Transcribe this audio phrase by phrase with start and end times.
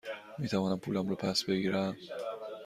[0.39, 1.97] می توانم پولم را پس بگیرم؟